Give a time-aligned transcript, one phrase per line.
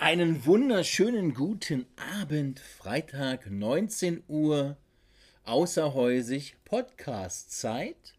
[0.00, 1.84] Einen wunderschönen guten
[2.18, 4.78] Abend, Freitag 19 Uhr,
[5.44, 8.14] außerhäusig Podcast-Zeit.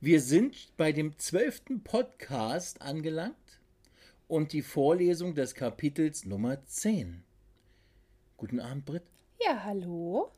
[0.00, 3.34] Wir sind bei dem zwölften Podcast angelangt
[4.28, 7.24] und die Vorlesung des Kapitels Nummer 10.
[8.36, 9.02] Guten Abend, Britt.
[9.44, 10.30] Ja, hallo.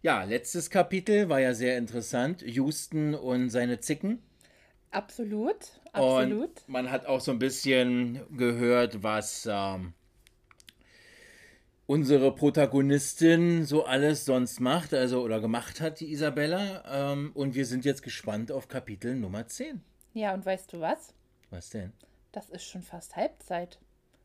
[0.00, 2.40] Ja, letztes Kapitel war ja sehr interessant.
[2.40, 4.22] Houston und seine Zicken.
[4.92, 6.62] Absolut, absolut.
[6.62, 9.92] Und man hat auch so ein bisschen gehört, was ähm,
[11.92, 17.12] unsere Protagonistin so alles sonst macht, also oder gemacht hat, die Isabella.
[17.12, 19.82] Ähm, und wir sind jetzt gespannt auf Kapitel Nummer 10.
[20.14, 21.12] Ja, und weißt du was?
[21.50, 21.92] Was denn?
[22.32, 23.78] Das ist schon fast Halbzeit,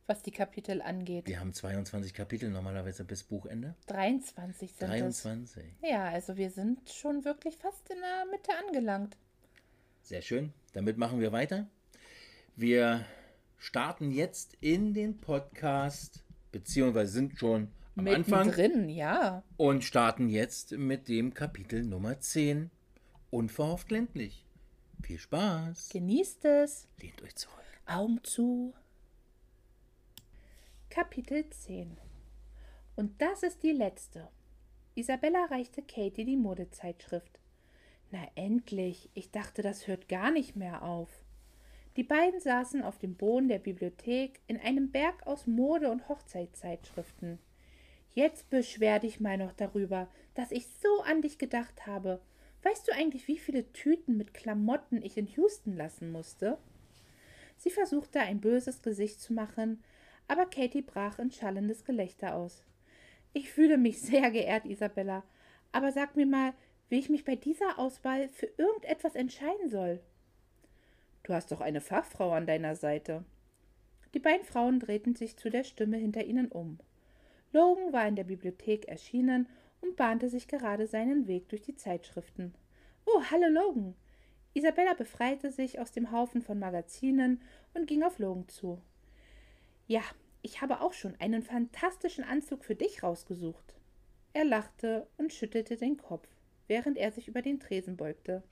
[0.05, 1.27] was die Kapitel angeht.
[1.27, 3.75] Wir haben 22 Kapitel normalerweise bis Buchende.
[3.87, 5.63] 23 sind 23.
[5.81, 5.89] es.
[5.89, 9.17] Ja, also wir sind schon wirklich fast in der Mitte angelangt.
[10.03, 10.53] Sehr schön.
[10.71, 11.67] Damit machen wir weiter.
[12.55, 13.05] Wir
[13.57, 16.23] starten jetzt in den Podcast
[16.57, 19.43] beziehungsweise sind schon am Mitten Anfang drin, ja.
[19.57, 22.71] und starten jetzt mit dem Kapitel Nummer 10.
[23.29, 24.43] Unverhofft ländlich.
[25.03, 25.89] Viel Spaß.
[25.89, 26.87] Genießt es.
[26.99, 27.63] Lehnt euch zurück.
[27.85, 28.73] Augen zu.
[30.89, 31.95] Kapitel 10
[32.95, 34.27] Und das ist die letzte.
[34.95, 37.39] Isabella reichte Katie die Modezeitschrift.
[38.09, 41.09] Na endlich, ich dachte, das hört gar nicht mehr auf.
[41.97, 47.39] Die beiden saßen auf dem Boden der Bibliothek in einem Berg aus Mode- und Hochzeitszeitschriften.
[48.13, 52.21] Jetzt beschwer dich mal noch darüber, dass ich so an dich gedacht habe.
[52.61, 56.59] Weißt du eigentlich, wie viele Tüten mit Klamotten ich in Houston lassen musste?
[57.57, 59.83] Sie versuchte ein böses Gesicht zu machen,
[60.27, 62.63] aber Katie brach in schallendes Gelächter aus.
[63.33, 65.23] Ich fühle mich sehr geehrt, Isabella,
[65.71, 66.53] aber sag mir mal,
[66.89, 69.99] wie ich mich bei dieser Auswahl für irgendetwas entscheiden soll.
[71.27, 73.25] Du hast doch eine Fachfrau an deiner Seite.
[74.13, 76.79] Die beiden Frauen drehten sich zu der Stimme hinter ihnen um.
[77.51, 79.49] Logan war in der Bibliothek erschienen
[79.81, 82.55] und bahnte sich gerade seinen Weg durch die Zeitschriften.
[83.05, 83.93] Oh, hallo Logan.
[84.53, 87.41] Isabella befreite sich aus dem Haufen von Magazinen
[87.73, 88.81] und ging auf Logan zu.
[89.85, 90.03] Ja,
[90.43, 93.75] ich habe auch schon einen fantastischen Anzug für dich rausgesucht.
[94.31, 96.29] Er lachte und schüttelte den Kopf,
[96.67, 98.43] während er sich über den Tresen beugte.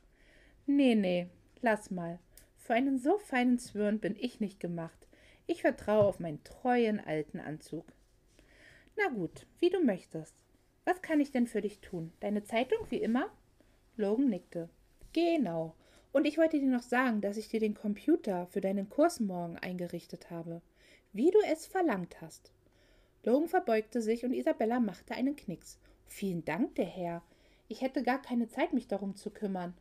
[0.66, 1.29] Nee, nee,
[1.61, 2.19] lass mal.
[2.65, 5.07] Für einen so feinen Zwirn bin ich nicht gemacht.
[5.45, 7.85] Ich vertraue auf meinen treuen alten Anzug.
[8.97, 10.33] Na gut, wie du möchtest.
[10.83, 12.11] Was kann ich denn für dich tun?
[12.21, 13.29] Deine Zeitung wie immer?
[13.97, 14.67] Logan nickte.
[15.13, 15.75] Genau.
[16.11, 19.57] Und ich wollte dir noch sagen, dass ich dir den Computer für deinen Kurs morgen
[19.59, 20.63] eingerichtet habe,
[21.13, 22.51] wie du es verlangt hast.
[23.23, 25.77] Logan verbeugte sich und Isabella machte einen Knicks.
[26.07, 27.21] Vielen Dank, der Herr.
[27.67, 29.75] Ich hätte gar keine Zeit, mich darum zu kümmern.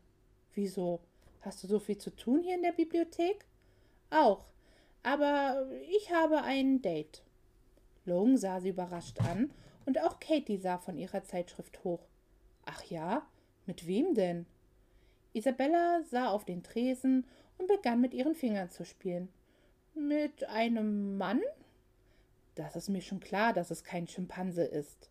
[0.52, 1.00] Wieso?
[1.44, 3.44] Hast du so viel zu tun hier in der Bibliothek?
[4.10, 4.46] Auch.
[5.02, 7.22] Aber ich habe ein Date.
[8.06, 9.50] Logan sah sie überrascht an
[9.84, 12.06] und auch Katie sah von ihrer Zeitschrift hoch.
[12.64, 13.26] Ach ja?
[13.66, 14.46] Mit wem denn?
[15.34, 17.26] Isabella sah auf den Tresen
[17.58, 19.28] und begann mit ihren Fingern zu spielen.
[19.94, 21.40] Mit einem Mann?
[22.54, 25.10] Das ist mir schon klar, dass es kein Schimpanse ist.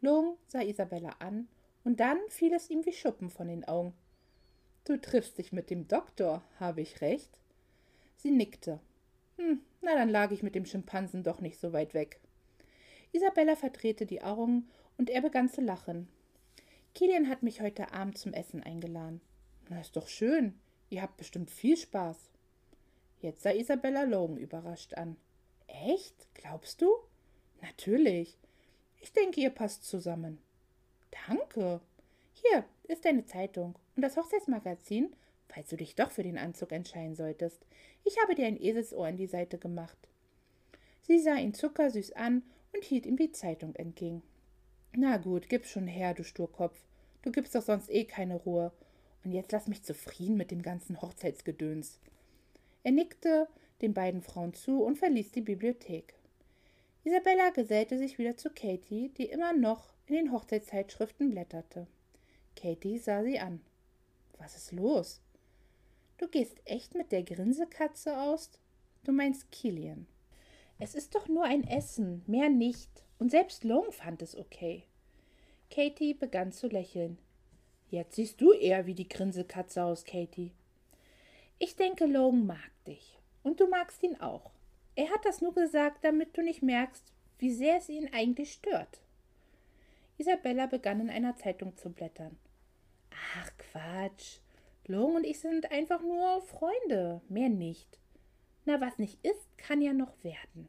[0.00, 1.48] Logan sah Isabella an,
[1.84, 3.94] und dann fiel es ihm wie Schuppen von den Augen.
[4.86, 7.40] Du triffst dich mit dem Doktor, habe ich recht?
[8.14, 8.78] Sie nickte.
[9.36, 12.20] Hm, na dann lag ich mit dem Schimpansen doch nicht so weit weg.
[13.10, 16.08] Isabella verdrehte die Augen und er begann zu lachen.
[16.94, 19.20] Kilian hat mich heute Abend zum Essen eingeladen.
[19.68, 20.54] Na, ist doch schön.
[20.88, 22.30] Ihr habt bestimmt viel Spaß.
[23.20, 25.16] Jetzt sah Isabella Logan überrascht an.
[25.66, 26.28] Echt?
[26.34, 26.88] Glaubst du?
[27.60, 28.38] Natürlich.
[29.00, 30.38] Ich denke, ihr passt zusammen.
[31.26, 31.80] Danke.
[32.42, 35.14] Hier ist deine Zeitung und das Hochzeitsmagazin,
[35.48, 37.64] falls du dich doch für den Anzug entscheiden solltest.
[38.04, 39.96] Ich habe dir ein Eselsohr in die Seite gemacht.
[41.00, 42.42] Sie sah ihn zuckersüß an
[42.74, 44.22] und hielt ihm die Zeitung entgegen.
[44.94, 46.78] Na gut, gib schon her, du Sturkopf.
[47.22, 48.70] Du gibst doch sonst eh keine Ruhe.
[49.24, 52.00] Und jetzt lass mich zufrieden mit dem ganzen Hochzeitsgedöns.
[52.84, 53.48] Er nickte
[53.80, 56.14] den beiden Frauen zu und verließ die Bibliothek.
[57.02, 61.86] Isabella gesellte sich wieder zu Katie, die immer noch in den Hochzeitszeitschriften blätterte.
[62.56, 63.60] Katie sah sie an.
[64.38, 65.20] Was ist los?
[66.18, 68.50] Du gehst echt mit der Grinsekatze aus?
[69.04, 70.06] Du meinst Kilian.
[70.78, 72.90] Es ist doch nur ein Essen, mehr nicht.
[73.18, 74.84] Und selbst Long fand es okay.
[75.70, 77.18] Katie begann zu lächeln.
[77.88, 80.52] Jetzt siehst du eher wie die Grinsekatze aus, Katie.
[81.58, 83.18] Ich denke, Logan mag dich.
[83.42, 84.50] Und du magst ihn auch.
[84.96, 87.04] Er hat das nur gesagt, damit du nicht merkst,
[87.38, 89.00] wie sehr es ihn eigentlich stört.
[90.18, 92.36] Isabella begann in einer Zeitung zu blättern.
[93.34, 94.38] Ach Quatsch.
[94.86, 97.98] Long und ich sind einfach nur Freunde, mehr nicht.
[98.64, 100.68] Na, was nicht ist, kann ja noch werden.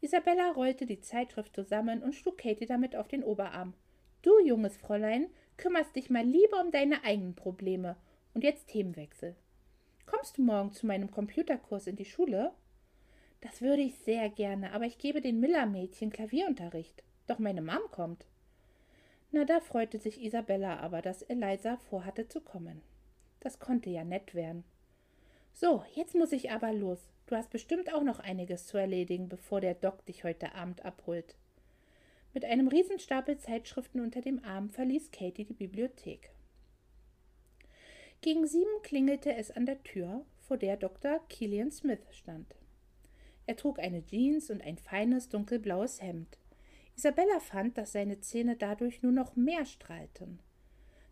[0.00, 3.74] Isabella rollte die Zeitschrift zusammen und schlug Katie damit auf den Oberarm.
[4.22, 7.96] Du, junges Fräulein, kümmerst dich mal lieber um deine eigenen Probleme.
[8.32, 9.36] Und jetzt Themenwechsel.
[10.06, 12.52] Kommst du morgen zu meinem Computerkurs in die Schule?
[13.40, 17.02] Das würde ich sehr gerne, aber ich gebe den Miller-Mädchen Klavierunterricht.
[17.26, 18.26] Doch meine Mom kommt.
[19.32, 22.82] Na, da freute sich Isabella aber, dass Eliza vorhatte zu kommen.
[23.38, 24.64] Das konnte ja nett werden.
[25.52, 27.10] So, jetzt muss ich aber los.
[27.26, 31.36] Du hast bestimmt auch noch einiges zu erledigen, bevor der Doc dich heute Abend abholt.
[32.34, 36.30] Mit einem Riesenstapel Zeitschriften unter dem Arm verließ Katie die Bibliothek.
[38.20, 41.20] Gegen sieben klingelte es an der Tür, vor der Dr.
[41.28, 42.54] Killian Smith stand.
[43.46, 46.38] Er trug eine Jeans und ein feines dunkelblaues Hemd.
[47.00, 50.38] Isabella fand, dass seine Zähne dadurch nur noch mehr strahlten.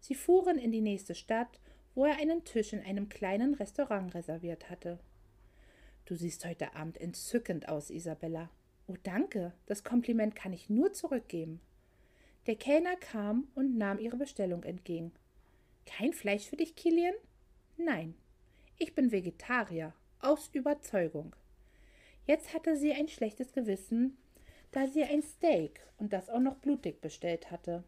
[0.01, 1.61] Sie fuhren in die nächste Stadt,
[1.95, 4.99] wo er einen Tisch in einem kleinen Restaurant reserviert hatte.
[6.05, 8.51] Du siehst heute Abend entzückend aus, Isabella.
[8.87, 11.59] Oh, danke, das Kompliment kann ich nur zurückgeben.
[12.47, 15.13] Der Kellner kam und nahm ihre Bestellung entgegen.
[15.87, 17.15] Kein Fleisch für dich, Kilian?
[17.79, 18.15] Nein,
[18.77, 21.35] ich bin Vegetarier, aus Überzeugung.
[22.27, 24.19] Jetzt hatte sie ein schlechtes Gewissen,
[24.73, 27.85] da sie ein Steak und das auch noch blutig bestellt hatte.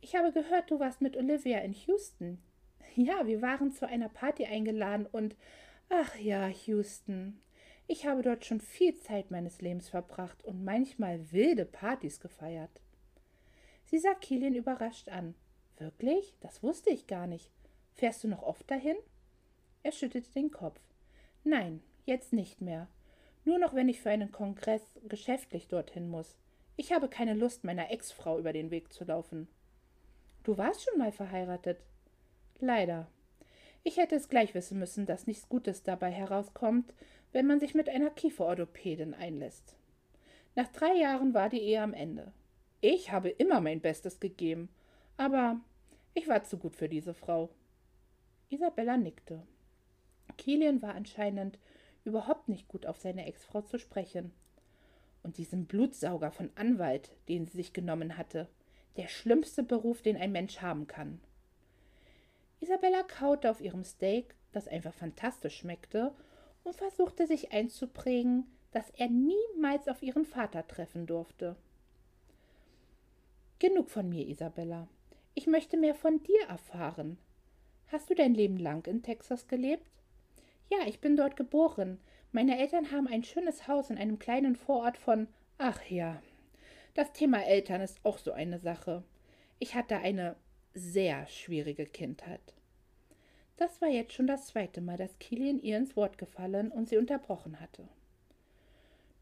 [0.00, 2.38] Ich habe gehört, du warst mit Olivia in Houston.
[2.96, 5.36] Ja, wir waren zu einer Party eingeladen und
[5.88, 7.40] ach ja, Houston.
[7.86, 12.80] Ich habe dort schon viel Zeit meines Lebens verbracht und manchmal wilde Partys gefeiert.
[13.84, 15.34] Sie sah Kilian überrascht an.
[15.76, 16.36] Wirklich?
[16.40, 17.50] Das wusste ich gar nicht.
[17.94, 18.96] Fährst du noch oft dahin?
[19.82, 20.80] Er schüttelte den Kopf.
[21.42, 22.88] Nein, jetzt nicht mehr.
[23.44, 26.36] Nur noch, wenn ich für einen Kongress geschäftlich dorthin muss.
[26.76, 29.48] Ich habe keine Lust, meiner Ex-Frau über den Weg zu laufen.
[30.44, 31.78] Du warst schon mal verheiratet.
[32.58, 33.08] Leider.
[33.82, 36.92] Ich hätte es gleich wissen müssen, dass nichts Gutes dabei herauskommt,
[37.32, 39.76] wenn man sich mit einer Kieferorthopädin einlässt.
[40.54, 42.32] Nach drei Jahren war die Ehe am Ende.
[42.80, 44.68] Ich habe immer mein Bestes gegeben,
[45.16, 45.60] aber
[46.14, 47.50] ich war zu gut für diese Frau.
[48.48, 49.42] Isabella nickte.
[50.36, 51.58] Kilian war anscheinend
[52.04, 54.32] überhaupt nicht gut auf seine Ex-Frau zu sprechen.
[55.22, 58.48] Und diesen Blutsauger von Anwalt, den sie sich genommen hatte,
[58.96, 61.20] der schlimmste Beruf, den ein Mensch haben kann.
[62.60, 66.12] Isabella kaute auf ihrem Steak, das einfach fantastisch schmeckte,
[66.64, 71.56] und versuchte sich einzuprägen, dass er niemals auf ihren Vater treffen durfte.
[73.58, 74.88] Genug von mir, Isabella.
[75.34, 77.18] Ich möchte mehr von dir erfahren.
[77.88, 79.99] Hast du dein Leben lang in Texas gelebt?
[80.70, 81.98] Ja, ich bin dort geboren.
[82.30, 85.26] Meine Eltern haben ein schönes Haus in einem kleinen Vorort von.
[85.58, 86.22] Ach ja.
[86.94, 89.02] Das Thema Eltern ist auch so eine Sache.
[89.58, 90.36] Ich hatte eine
[90.72, 92.54] sehr schwierige Kindheit.
[93.56, 96.96] Das war jetzt schon das zweite Mal, dass Kilian ihr ins Wort gefallen und sie
[96.96, 97.88] unterbrochen hatte.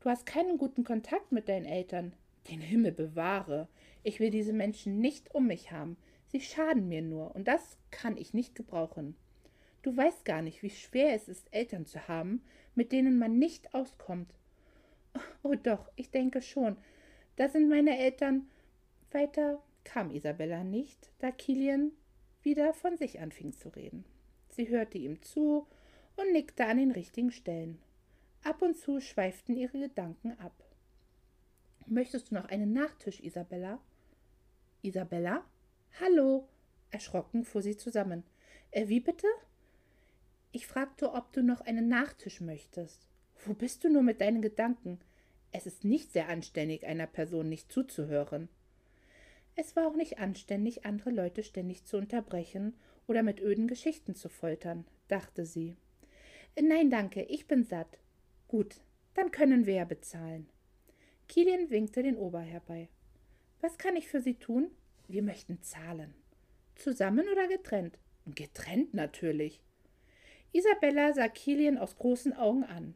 [0.00, 2.12] Du hast keinen guten Kontakt mit deinen Eltern.
[2.50, 3.68] Den Himmel bewahre.
[4.02, 5.96] Ich will diese Menschen nicht um mich haben.
[6.26, 9.16] Sie schaden mir nur, und das kann ich nicht gebrauchen.
[9.82, 12.42] Du weißt gar nicht, wie schwer es ist, Eltern zu haben,
[12.74, 14.34] mit denen man nicht auskommt.
[15.42, 16.76] Oh doch, ich denke schon.
[17.36, 18.48] Da sind meine Eltern.
[19.10, 21.92] Weiter kam Isabella nicht, da Kilian
[22.42, 24.04] wieder von sich anfing zu reden.
[24.50, 25.66] Sie hörte ihm zu
[26.16, 27.78] und nickte an den richtigen Stellen.
[28.42, 30.52] Ab und zu schweiften ihre Gedanken ab.
[31.86, 33.80] Möchtest du noch einen Nachtisch, Isabella?
[34.82, 35.44] Isabella?
[36.00, 36.48] Hallo?
[36.90, 38.24] Erschrocken fuhr sie zusammen.
[38.70, 39.26] Äh, wie bitte?
[40.50, 43.08] Ich fragte, ob du noch einen Nachtisch möchtest.
[43.44, 44.98] Wo bist du nur mit deinen Gedanken?
[45.52, 48.48] Es ist nicht sehr anständig, einer Person nicht zuzuhören.
[49.56, 52.74] Es war auch nicht anständig, andere Leute ständig zu unterbrechen
[53.06, 55.76] oder mit öden Geschichten zu foltern, dachte sie.
[56.60, 57.98] Nein, danke, ich bin satt.
[58.46, 58.80] Gut,
[59.14, 60.48] dann können wir ja bezahlen.
[61.28, 62.88] Kilian winkte den Ober herbei.
[63.60, 64.70] Was kann ich für Sie tun?
[65.08, 66.14] Wir möchten zahlen.
[66.74, 67.98] Zusammen oder getrennt?
[68.26, 69.60] Getrennt natürlich.
[70.52, 72.94] Isabella sah Kilian aus großen Augen an.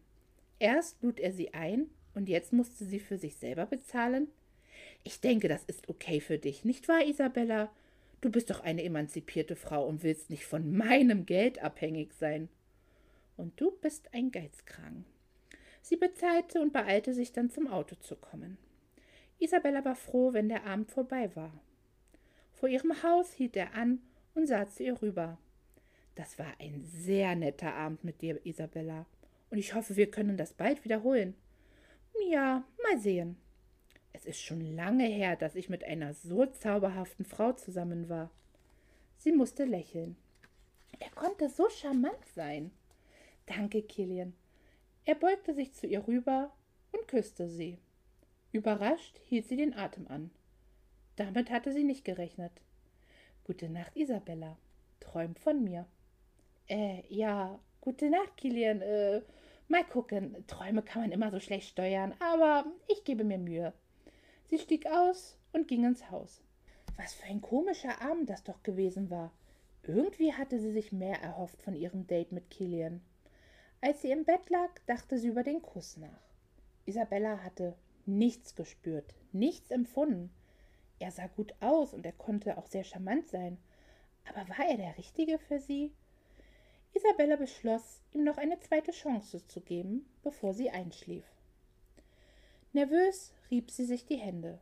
[0.58, 4.28] Erst lud er sie ein und jetzt musste sie für sich selber bezahlen.
[5.04, 7.70] Ich denke, das ist okay für dich, nicht wahr, Isabella?
[8.20, 12.48] Du bist doch eine emanzipierte Frau und willst nicht von meinem Geld abhängig sein.
[13.36, 15.04] Und du bist ein Geizkrank.
[15.80, 18.58] Sie bezahlte und beeilte sich dann zum Auto zu kommen.
[19.40, 21.52] Isabella war froh, wenn der Abend vorbei war.
[22.52, 24.00] Vor ihrem Haus hielt er an
[24.34, 25.38] und sah zu ihr rüber.
[26.14, 29.06] Das war ein sehr netter Abend mit dir, Isabella.
[29.50, 31.34] Und ich hoffe, wir können das bald wiederholen.
[32.30, 33.36] Ja, mal sehen.
[34.12, 38.30] Es ist schon lange her, dass ich mit einer so zauberhaften Frau zusammen war.
[39.16, 40.16] Sie musste lächeln.
[40.98, 42.70] Er konnte so charmant sein.
[43.46, 44.34] Danke, Kilian.
[45.04, 46.52] Er beugte sich zu ihr rüber
[46.92, 47.78] und küsste sie.
[48.52, 50.30] Überrascht hielt sie den Atem an.
[51.16, 52.52] Damit hatte sie nicht gerechnet.
[53.44, 54.58] Gute Nacht, Isabella.
[55.00, 55.86] Träum von mir.
[56.68, 58.80] Äh, ja, gute Nacht, Kilian.
[58.80, 59.22] Äh,
[59.68, 60.44] mal gucken.
[60.46, 63.72] Träume kann man immer so schlecht steuern, aber ich gebe mir Mühe.
[64.46, 66.42] Sie stieg aus und ging ins Haus.
[66.96, 69.32] Was für ein komischer Abend das doch gewesen war.
[69.84, 73.02] Irgendwie hatte sie sich mehr erhofft von ihrem Date mit Kilian.
[73.80, 76.22] Als sie im Bett lag, dachte sie über den Kuss nach.
[76.84, 77.74] Isabella hatte
[78.06, 80.32] nichts gespürt, nichts empfunden.
[80.98, 83.58] Er sah gut aus und er konnte auch sehr charmant sein.
[84.28, 85.92] Aber war er der Richtige für sie?
[86.94, 91.24] Isabella beschloss, ihm noch eine zweite Chance zu geben, bevor sie einschlief.
[92.72, 94.58] Nervös rieb sie sich die Hände.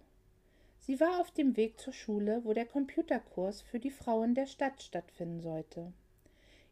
[0.79, 4.83] Sie war auf dem Weg zur Schule, wo der Computerkurs für die Frauen der Stadt
[4.83, 5.93] stattfinden sollte.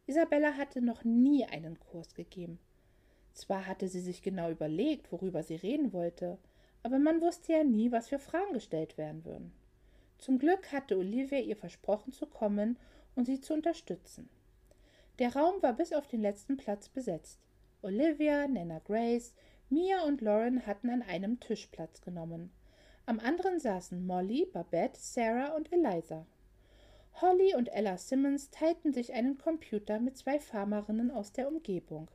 [0.06, 2.58] Isabella hatte noch nie einen Kurs gegeben.
[3.34, 6.38] Zwar hatte sie sich genau überlegt, worüber sie reden wollte,
[6.82, 9.52] aber man wusste ja nie, was für Fragen gestellt werden würden.
[10.18, 12.76] Zum Glück hatte Olivia ihr versprochen zu kommen
[13.14, 14.28] und sie zu unterstützen.
[15.18, 17.40] Der Raum war bis auf den letzten Platz besetzt.
[17.82, 19.34] Olivia, Nana Grace,
[19.68, 22.50] Mia und Lauren hatten an einem Tisch Platz genommen.
[23.06, 26.26] Am anderen saßen Molly, Babette, Sarah und Eliza.
[27.20, 32.08] Holly und Ella Simmons teilten sich einen Computer mit zwei Farmerinnen aus der Umgebung.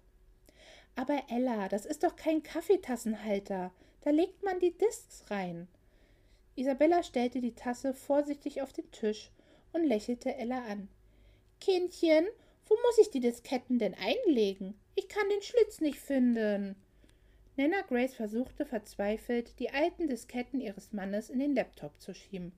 [0.95, 3.71] Aber Ella, das ist doch kein Kaffeetassenhalter.
[4.01, 5.67] Da legt man die Disks rein.
[6.55, 9.31] Isabella stellte die Tasse vorsichtig auf den Tisch
[9.73, 10.87] und lächelte Ella an.
[11.59, 12.27] Kindchen,
[12.73, 14.73] wo muss ich die Disketten denn einlegen?
[14.95, 16.75] Ich kann den Schlitz nicht finden.
[17.55, 22.51] Nana Grace versuchte verzweifelt, die alten Disketten ihres Mannes in den Laptop zu schieben.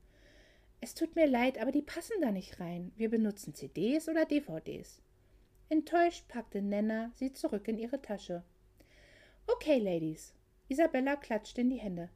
[0.79, 2.93] Es tut mir leid, aber die passen da nicht rein.
[2.95, 5.01] Wir benutzen CDs oder DVDs.
[5.67, 8.43] Enttäuscht packte Nana sie zurück in ihre Tasche.
[9.47, 10.33] Okay, Ladies,
[10.69, 12.09] Isabella klatschte in die Hände.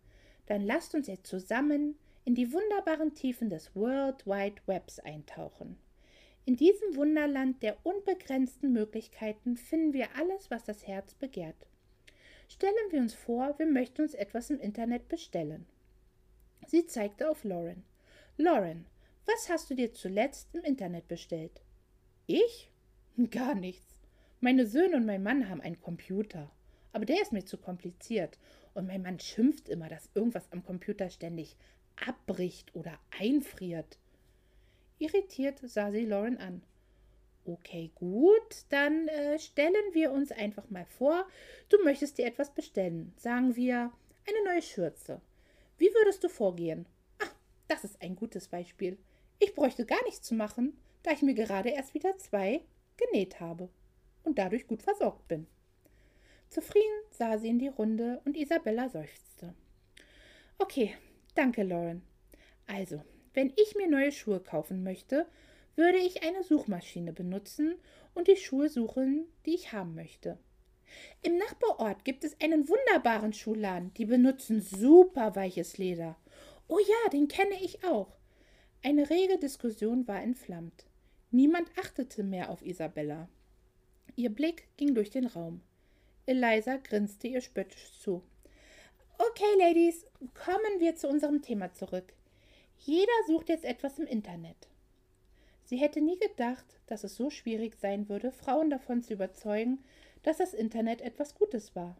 [0.46, 5.78] Dann lasst uns jetzt zusammen in die wunderbaren Tiefen des World Wide Webs eintauchen.
[6.50, 11.68] In diesem Wunderland der unbegrenzten Möglichkeiten finden wir alles, was das Herz begehrt.
[12.48, 15.68] Stellen wir uns vor, wir möchten uns etwas im Internet bestellen.
[16.66, 17.84] Sie zeigte auf Lauren.
[18.36, 18.88] Lauren,
[19.28, 21.62] was hast du dir zuletzt im Internet bestellt?
[22.26, 22.72] Ich?
[23.30, 24.02] Gar nichts.
[24.40, 26.50] Meine Söhne und mein Mann haben einen Computer.
[26.94, 28.40] Aber der ist mir zu kompliziert.
[28.74, 31.56] Und mein Mann schimpft immer, dass irgendwas am Computer ständig
[32.08, 34.00] abbricht oder einfriert.
[35.00, 36.62] Irritiert sah sie Lauren an.
[37.46, 41.26] Okay, gut, dann äh, stellen wir uns einfach mal vor,
[41.70, 43.14] du möchtest dir etwas bestellen.
[43.18, 43.92] Sagen wir
[44.28, 45.22] eine neue Schürze.
[45.78, 46.86] Wie würdest du vorgehen?
[47.20, 47.30] Ah,
[47.68, 48.98] das ist ein gutes Beispiel.
[49.40, 52.62] Ich bräuchte gar nichts zu machen, da ich mir gerade erst wieder zwei
[52.98, 53.70] genäht habe
[54.24, 55.48] und dadurch gut versorgt bin.
[56.50, 59.54] Zufrieden sah sie in die Runde und Isabella seufzte.
[60.58, 60.96] Okay,
[61.36, 62.02] danke, Lauren.
[62.68, 63.02] Also,
[63.40, 65.26] wenn ich mir neue Schuhe kaufen möchte,
[65.78, 67.76] würde ich eine Suchmaschine benutzen
[68.14, 70.38] und die Schuhe suchen, die ich haben möchte.
[71.22, 76.18] Im Nachbarort gibt es einen wunderbaren Schuhladen, die benutzen super weiches Leder.
[76.68, 78.18] Oh ja, den kenne ich auch.
[78.84, 80.86] Eine rege Diskussion war entflammt.
[81.32, 83.30] Niemand achtete mehr auf Isabella.
[84.18, 85.62] Ihr Blick ging durch den Raum.
[86.26, 88.22] Eliza grinste ihr spöttisch zu.
[89.18, 92.19] Okay, Ladies, kommen wir zu unserem Thema zurück.
[92.80, 94.70] Jeder sucht jetzt etwas im Internet.
[95.66, 99.84] Sie hätte nie gedacht, dass es so schwierig sein würde, Frauen davon zu überzeugen,
[100.24, 101.98] dass das Internet etwas Gutes war.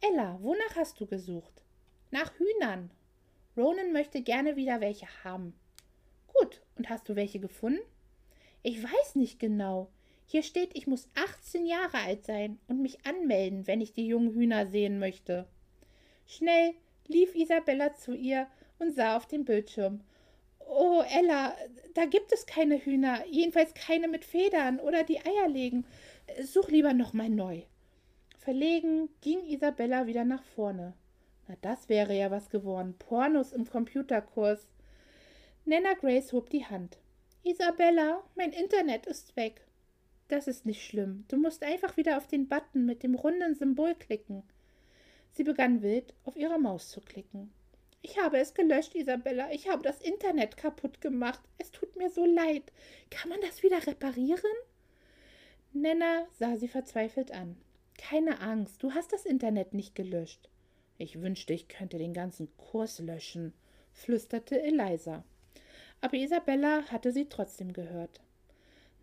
[0.00, 1.62] Ella, wonach hast du gesucht?
[2.10, 2.90] Nach Hühnern.
[3.56, 5.54] Ronan möchte gerne wieder welche haben.
[6.26, 7.82] Gut, und hast du welche gefunden?
[8.62, 9.90] Ich weiß nicht genau.
[10.26, 14.32] Hier steht, ich muss 18 Jahre alt sein und mich anmelden, wenn ich die jungen
[14.32, 15.46] Hühner sehen möchte.
[16.26, 16.74] Schnell
[17.06, 18.48] lief Isabella zu ihr
[18.82, 20.00] und sah auf den Bildschirm.
[20.58, 21.54] Oh, Ella,
[21.94, 25.84] da gibt es keine Hühner, jedenfalls keine mit Federn oder die Eier legen.
[26.42, 27.62] Such lieber nochmal neu.
[28.38, 30.94] Verlegen ging Isabella wieder nach vorne.
[31.46, 32.94] Na, das wäre ja was geworden.
[32.98, 34.66] Pornos im Computerkurs.
[35.64, 36.98] Nana Grace hob die Hand.
[37.44, 39.66] Isabella, mein Internet ist weg.
[40.28, 41.24] Das ist nicht schlimm.
[41.28, 44.42] Du musst einfach wieder auf den Button mit dem runden Symbol klicken.
[45.32, 47.52] Sie begann wild auf ihrer Maus zu klicken.
[48.02, 49.52] Ich habe es gelöscht, Isabella.
[49.52, 51.40] Ich habe das Internet kaputt gemacht.
[51.58, 52.72] Es tut mir so leid.
[53.10, 54.52] Kann man das wieder reparieren?
[55.72, 57.56] Nenna sah sie verzweifelt an.
[57.96, 60.48] Keine Angst, du hast das Internet nicht gelöscht.
[60.98, 63.52] Ich wünschte, ich könnte den ganzen Kurs löschen,
[63.92, 65.24] flüsterte Eliza.
[66.00, 68.20] Aber Isabella hatte sie trotzdem gehört.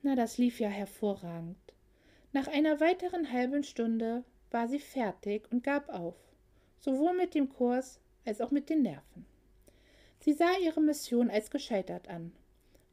[0.01, 1.57] Na, das lief ja hervorragend.
[2.33, 6.15] Nach einer weiteren halben Stunde war sie fertig und gab auf.
[6.79, 7.99] sowohl mit dem Kurs
[8.29, 9.25] als auch mit den Nerven.
[10.19, 12.31] Sie sah ihre Mission als gescheitert an.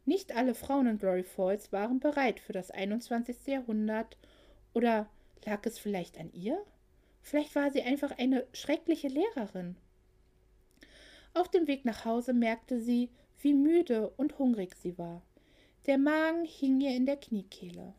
[0.07, 3.47] Nicht alle Frauen in Glory Falls waren bereit für das 21.
[3.47, 4.17] Jahrhundert
[4.73, 5.09] oder
[5.45, 6.61] lag es vielleicht an ihr?
[7.23, 9.77] Vielleicht war sie einfach eine schreckliche Lehrerin.
[11.35, 15.23] Auf dem Weg nach Hause merkte sie, wie müde und hungrig sie war.
[15.87, 17.93] Der Magen hing ihr in der Kniekehle.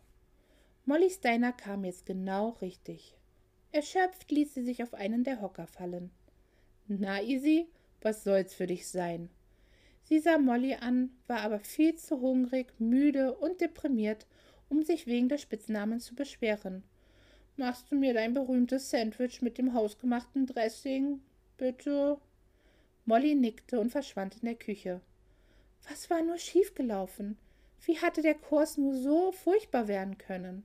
[0.86, 3.16] Molly Steiner kam jetzt genau richtig.
[3.72, 6.10] Erschöpft ließ sie sich auf einen der Hocker fallen.
[6.90, 7.68] Na, Easy,
[8.02, 9.30] was soll's für dich sein?
[10.04, 14.26] Sie sah Molly an, war aber viel zu hungrig, müde und deprimiert,
[14.70, 16.84] um sich wegen des Spitznamens zu beschweren.
[17.58, 21.20] Machst du mir dein berühmtes Sandwich mit dem hausgemachten Dressing?
[21.58, 22.18] Bitte?
[23.04, 25.02] Molly nickte und verschwand in der Küche.
[25.90, 27.38] Was war nur schiefgelaufen?
[27.84, 30.64] Wie hatte der Kurs nur so furchtbar werden können?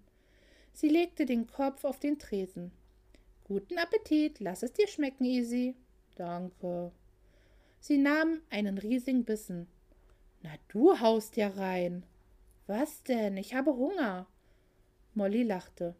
[0.73, 2.71] Sie legte den Kopf auf den Tresen.
[3.45, 5.75] Guten Appetit, lass es dir schmecken, Easy.
[6.17, 6.93] Danke.
[7.81, 9.67] Sie nahm einen riesigen Bissen.
[10.43, 12.05] Na, du haust ja rein.
[12.67, 13.37] Was denn?
[13.37, 14.27] Ich habe Hunger.
[15.15, 15.95] Molly lachte.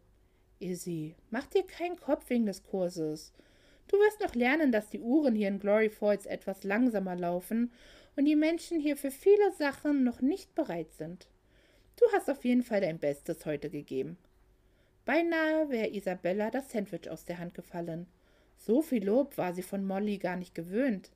[0.59, 3.33] Izzy, mach dir keinen Kopf wegen des Kurses.
[3.87, 7.71] Du wirst noch lernen, dass die Uhren hier in Glory Falls etwas langsamer laufen
[8.15, 11.27] und die Menschen hier für viele Sachen noch nicht bereit sind.
[11.97, 14.17] Du hast auf jeden Fall dein Bestes heute gegeben.
[15.05, 18.07] Beinahe wäre Isabella das Sandwich aus der Hand gefallen.
[18.65, 21.11] So viel Lob war sie von Molly gar nicht gewöhnt.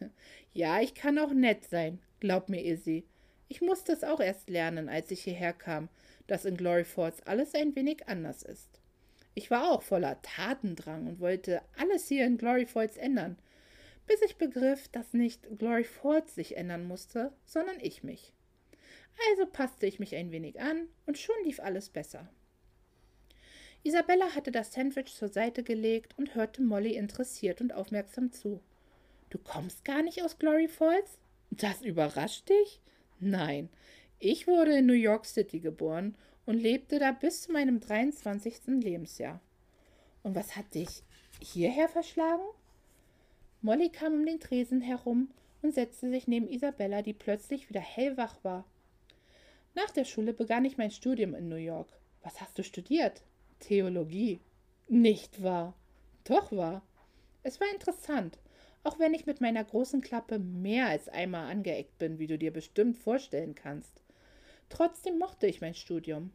[0.52, 3.04] Ja, ich kann auch nett sein, glaub mir, Izzy.
[3.46, 5.90] Ich musste es auch erst lernen, als ich hierher kam,
[6.28, 8.80] dass in Glory Falls alles ein wenig anders ist.
[9.34, 13.36] Ich war auch voller Tatendrang und wollte alles hier in Glory Falls ändern,
[14.06, 18.32] bis ich begriff, dass nicht Glory Falls sich ändern musste, sondern ich mich.
[19.30, 22.30] Also passte ich mich ein wenig an und schon lief alles besser.
[23.86, 28.60] Isabella hatte das Sandwich zur Seite gelegt und hörte Molly interessiert und aufmerksam zu.
[29.30, 31.20] Du kommst gar nicht aus Glory Falls?
[31.52, 32.80] Das überrascht dich?
[33.20, 33.68] Nein,
[34.18, 38.82] ich wurde in New York City geboren und lebte da bis zu meinem 23.
[38.82, 39.40] Lebensjahr.
[40.24, 41.04] Und was hat dich
[41.40, 42.42] hierher verschlagen?
[43.62, 45.30] Molly kam um den Tresen herum
[45.62, 48.64] und setzte sich neben Isabella, die plötzlich wieder hellwach war.
[49.76, 52.00] Nach der Schule begann ich mein Studium in New York.
[52.24, 53.22] Was hast du studiert?
[53.60, 54.40] Theologie.
[54.88, 55.74] Nicht wahr?
[56.24, 56.82] Doch wahr.
[57.42, 58.38] Es war interessant
[58.86, 62.52] auch wenn ich mit meiner großen Klappe mehr als einmal angeeckt bin, wie du dir
[62.52, 64.00] bestimmt vorstellen kannst.
[64.68, 66.30] Trotzdem mochte ich mein Studium.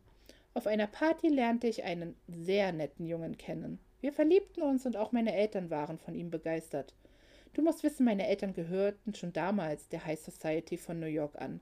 [0.54, 3.80] Auf einer Party lernte ich einen sehr netten Jungen kennen.
[4.02, 6.94] Wir verliebten uns und auch meine Eltern waren von ihm begeistert.
[7.54, 11.62] Du musst wissen, meine Eltern gehörten schon damals der High Society von New York an.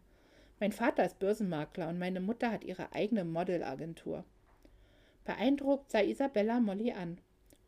[0.60, 4.24] Mein Vater ist Börsenmakler und meine Mutter hat ihre eigene Modelagentur.
[5.30, 7.20] Beeindruckt sah Isabella Molly an.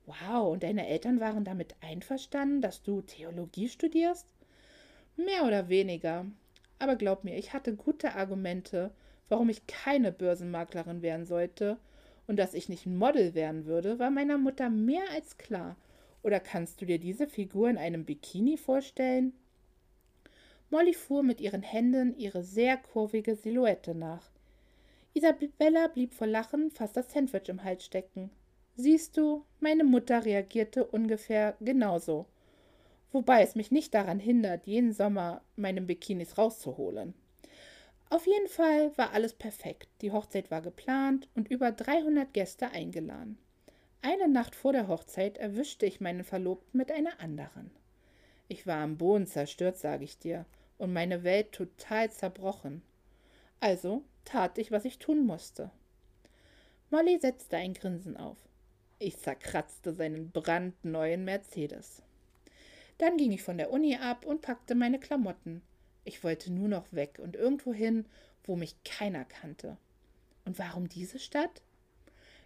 [0.08, 4.26] Wow, und deine Eltern waren damit einverstanden, dass du Theologie studierst?
[5.16, 6.26] Mehr oder weniger.
[6.80, 8.90] Aber glaub mir, ich hatte gute Argumente,
[9.30, 11.78] warum ich keine Börsenmaklerin werden sollte
[12.26, 15.76] und dass ich nicht Model werden würde, war meiner Mutter mehr als klar.
[16.24, 19.34] Oder kannst du dir diese Figur in einem Bikini vorstellen?
[20.72, 24.31] Molly fuhr mit ihren Händen ihre sehr kurvige Silhouette nach.
[25.14, 28.32] Isabella blieb vor Lachen fast das Sandwich im Hals stecken.
[28.76, 32.28] Siehst du, meine Mutter reagierte ungefähr genauso.
[33.12, 37.14] Wobei es mich nicht daran hindert, jeden Sommer meine Bikinis rauszuholen.
[38.10, 39.90] Auf jeden Fall war alles perfekt.
[40.02, 43.38] Die Hochzeit war geplant und über 300 Gäste eingeladen.
[44.02, 47.72] Eine Nacht vor der Hochzeit erwischte ich meinen Verlobten mit einer anderen.
[48.48, 50.46] Ich war am Boden zerstört, sage ich dir,
[50.78, 52.82] und meine Welt total zerbrochen.
[53.60, 55.72] Also tat ich, was ich tun musste.
[56.90, 58.38] Molly setzte ein Grinsen auf.
[59.00, 62.02] Ich zerkratzte seinen brandneuen Mercedes.
[62.98, 65.62] Dann ging ich von der Uni ab und packte meine Klamotten.
[66.04, 68.06] Ich wollte nur noch weg und irgendwo hin,
[68.44, 69.78] wo mich keiner kannte.
[70.46, 71.62] Und warum diese Stadt?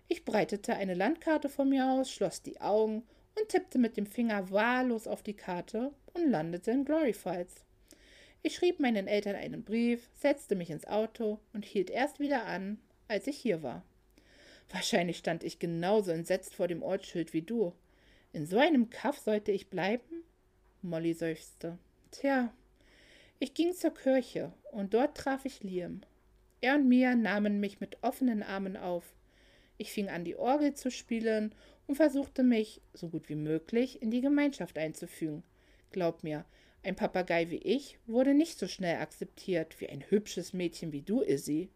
[0.07, 3.03] Ich breitete eine Landkarte vor mir aus, schloss die Augen
[3.37, 7.65] und tippte mit dem Finger wahllos auf die Karte und landete in Glory Falls.
[8.45, 12.77] Ich schrieb meinen Eltern einen Brief, setzte mich ins Auto und hielt erst wieder an,
[13.07, 13.83] als ich hier war.
[14.69, 17.73] Wahrscheinlich stand ich genauso entsetzt vor dem Ortsschild wie du.
[18.33, 20.23] In so einem Kaff sollte ich bleiben?
[20.83, 21.79] Molly seufzte.
[22.11, 22.53] Tja,
[23.39, 26.01] ich ging zur Kirche und dort traf ich Liam.
[26.61, 29.15] Er und Mia nahmen mich mit offenen Armen auf.
[29.79, 31.55] Ich fing an, die Orgel zu spielen
[31.87, 35.41] und versuchte mich, so gut wie möglich, in die Gemeinschaft einzufügen.
[35.89, 36.45] Glaub mir,
[36.85, 41.21] ein Papagei wie ich wurde nicht so schnell akzeptiert wie ein hübsches Mädchen wie du,
[41.21, 41.69] Izzy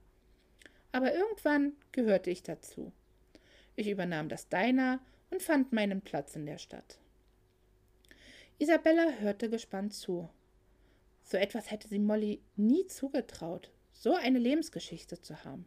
[0.92, 2.92] aber irgendwann gehörte ich dazu.
[3.76, 7.00] Ich übernahm das Diner und fand meinen Platz in der Stadt.
[8.58, 10.30] Isabella hörte gespannt zu.
[11.24, 15.66] So etwas hätte sie Molly nie zugetraut, so eine Lebensgeschichte zu haben.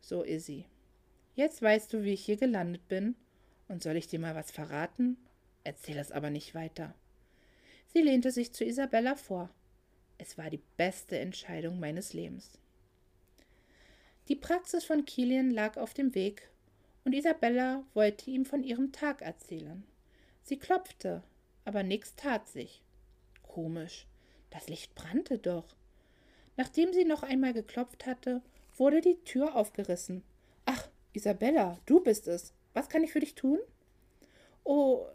[0.00, 0.66] So, Izzy,
[1.34, 3.14] jetzt weißt du, wie ich hier gelandet bin,
[3.68, 5.16] und soll ich dir mal was verraten?
[5.62, 6.94] Erzähl es aber nicht weiter.
[7.94, 9.50] Sie lehnte sich zu Isabella vor.
[10.18, 12.58] Es war die beste Entscheidung meines Lebens.
[14.26, 16.50] Die Praxis von Kilian lag auf dem Weg,
[17.04, 19.84] und Isabella wollte ihm von ihrem Tag erzählen.
[20.42, 21.22] Sie klopfte,
[21.64, 22.82] aber nichts tat sich.
[23.44, 24.08] Komisch,
[24.50, 25.76] das Licht brannte doch.
[26.56, 28.42] Nachdem sie noch einmal geklopft hatte,
[28.76, 30.24] wurde die Tür aufgerissen.
[30.66, 32.54] Ach, Isabella, du bist es.
[32.72, 33.60] Was kann ich für dich tun?
[34.64, 35.06] Oh,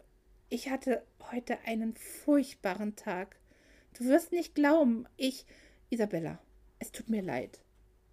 [0.50, 3.36] ich hatte heute einen furchtbaren Tag.
[3.96, 5.46] Du wirst nicht glauben, ich.
[5.88, 6.38] Isabella,
[6.78, 7.60] es tut mir leid,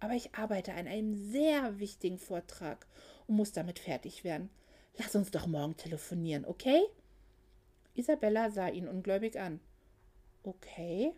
[0.00, 2.86] aber ich arbeite an einem sehr wichtigen Vortrag
[3.26, 4.50] und muss damit fertig werden.
[4.96, 6.80] Lass uns doch morgen telefonieren, okay?
[7.94, 9.60] Isabella sah ihn ungläubig an.
[10.44, 11.12] Okay.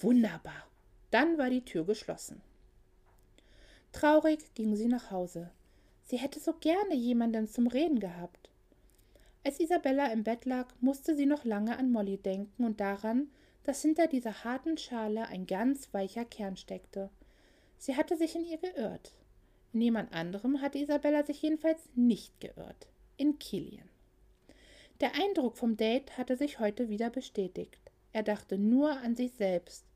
[0.00, 0.66] Wunderbar.
[1.10, 2.40] Dann war die Tür geschlossen.
[3.92, 5.50] Traurig ging sie nach Hause.
[6.04, 8.49] Sie hätte so gerne jemanden zum Reden gehabt.
[9.42, 13.30] Als Isabella im Bett lag, musste sie noch lange an Molly denken und daran,
[13.64, 17.10] dass hinter dieser harten Schale ein ganz weicher Kern steckte.
[17.78, 19.14] Sie hatte sich in ihr geirrt.
[19.72, 22.88] In jemand anderem hatte Isabella sich jedenfalls nicht geirrt.
[23.16, 23.88] In Kilian.
[25.00, 27.80] Der Eindruck vom Date hatte sich heute wieder bestätigt.
[28.12, 29.86] Er dachte nur an sich selbst,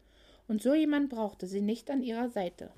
[0.48, 2.70] und so jemand brauchte sie nicht an ihrer Seite.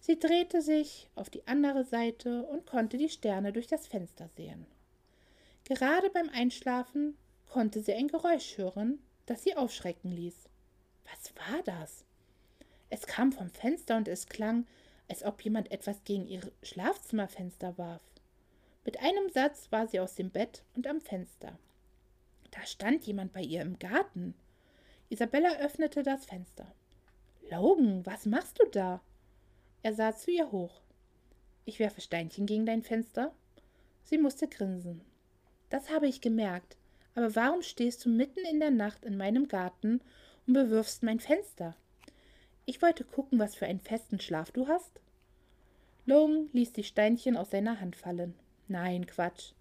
[0.00, 4.66] Sie drehte sich auf die andere Seite und konnte die Sterne durch das Fenster sehen.
[5.68, 7.18] Gerade beim Einschlafen
[7.50, 10.48] konnte sie ein Geräusch hören, das sie aufschrecken ließ.
[11.04, 12.04] Was war das?
[12.88, 14.66] Es kam vom Fenster und es klang,
[15.08, 18.02] als ob jemand etwas gegen ihr Schlafzimmerfenster warf.
[18.86, 21.58] Mit einem Satz war sie aus dem Bett und am Fenster.
[22.50, 24.34] Da stand jemand bei ihr im Garten.
[25.10, 26.74] Isabella öffnete das Fenster.
[27.50, 29.02] Logan, was machst du da?
[29.82, 30.80] Er sah zu ihr hoch.
[31.66, 33.34] Ich werfe Steinchen gegen dein Fenster?
[34.04, 35.02] Sie musste grinsen.
[35.70, 36.76] Das habe ich gemerkt.
[37.14, 40.00] Aber warum stehst du mitten in der Nacht in meinem Garten
[40.46, 41.74] und bewirfst mein Fenster?
[42.64, 45.00] Ich wollte gucken, was für einen festen Schlaf du hast.
[46.06, 48.34] Logan ließ die Steinchen aus seiner Hand fallen.
[48.68, 49.52] Nein, Quatsch.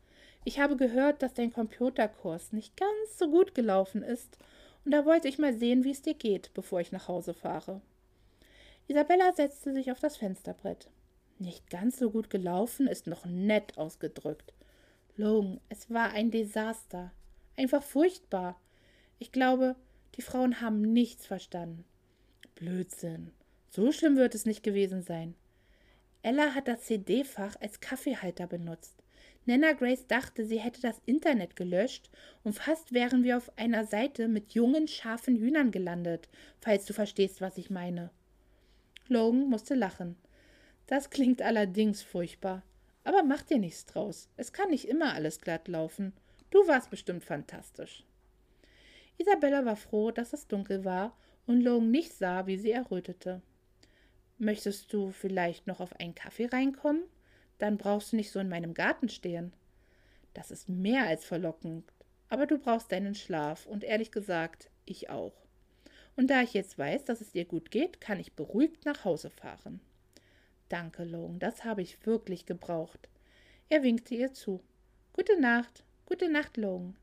[0.44, 4.38] Ich habe gehört, dass dein Computerkurs nicht ganz so gut gelaufen ist,
[4.86, 7.82] und da wollte ich mal sehen, wie es dir geht, bevor ich nach Hause fahre.
[8.88, 10.88] Isabella setzte sich auf das Fensterbrett.
[11.40, 14.54] Nicht ganz so gut gelaufen ist noch nett ausgedrückt.
[15.20, 17.12] Logan, es war ein Desaster.
[17.56, 18.62] Einfach furchtbar.
[19.18, 19.76] Ich glaube,
[20.16, 21.86] die Frauen haben nichts verstanden.
[22.54, 23.32] Blödsinn.
[23.72, 25.34] So schlimm wird es nicht gewesen sein.
[26.22, 28.94] Ella hat das CD-Fach als Kaffeehalter benutzt.
[29.48, 32.12] Nana Grace dachte, sie hätte das Internet gelöscht
[32.44, 37.42] und fast wären wir auf einer Seite mit jungen, scharfen Hühnern gelandet, falls du verstehst,
[37.42, 38.12] was ich meine.
[39.08, 40.16] Logan musste lachen.
[40.86, 42.62] Das klingt allerdings furchtbar.
[43.08, 44.28] Aber mach dir nichts draus.
[44.36, 46.12] Es kann nicht immer alles glatt laufen.
[46.50, 48.04] Du warst bestimmt fantastisch.
[49.18, 51.16] Isabella war froh, dass es dunkel war
[51.46, 53.42] und Logan nicht sah, wie sie errötete.
[54.38, 57.04] Möchtest du vielleicht noch auf einen Kaffee reinkommen?
[57.60, 59.54] Dann brauchst du nicht so in meinem Garten stehen.
[60.34, 61.90] Das ist mehr als verlockend,
[62.28, 65.46] aber du brauchst deinen Schlaf und ehrlich gesagt, ich auch.
[66.18, 69.30] Und da ich jetzt weiß, dass es dir gut geht, kann ich beruhigt nach Hause
[69.30, 69.80] fahren.
[70.70, 73.10] Danke, Logan, das habe ich wirklich gebraucht.
[73.70, 74.62] Er winkte ihr zu.
[75.14, 76.96] Gute Nacht, gute Nacht, Logan.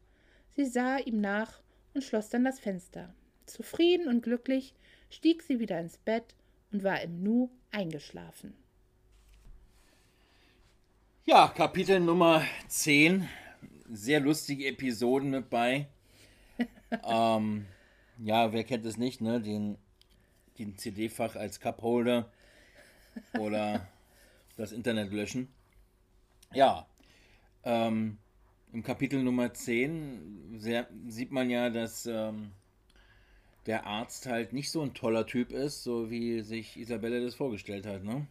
[0.54, 1.60] Sie sah ihm nach
[1.94, 3.14] und schloss dann das Fenster.
[3.46, 4.74] Zufrieden und glücklich
[5.10, 6.34] stieg sie wieder ins Bett
[6.72, 8.54] und war im Nu eingeschlafen.
[11.24, 13.28] Ja, Kapitel Nummer 10.
[13.90, 15.88] Sehr lustige Episoden mit bei.
[17.06, 17.66] ähm,
[18.18, 19.40] ja, wer kennt es nicht, ne?
[19.40, 19.78] Den,
[20.58, 22.30] den CD-Fach als Cupholder
[23.38, 23.86] oder
[24.56, 25.48] das Internet löschen.
[26.52, 26.86] Ja,
[27.64, 28.18] ähm,
[28.72, 32.52] im Kapitel Nummer 10 sehr, sieht man ja, dass ähm,
[33.66, 37.86] der Arzt halt nicht so ein toller Typ ist, so wie sich Isabelle das vorgestellt
[37.86, 38.26] hat, ne?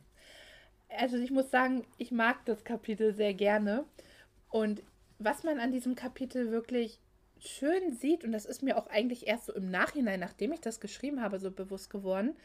[0.89, 3.85] Also ich muss sagen, ich mag das Kapitel sehr gerne.
[4.49, 4.83] Und
[5.17, 6.99] was man an diesem Kapitel wirklich
[7.39, 10.79] schön sieht, und das ist mir auch eigentlich erst so im Nachhinein, nachdem ich das
[10.79, 12.35] geschrieben habe, so bewusst geworden,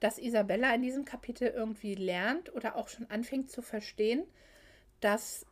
[0.00, 4.24] dass Isabella in diesem Kapitel irgendwie lernt oder auch schon anfängt zu verstehen,
[5.00, 5.46] dass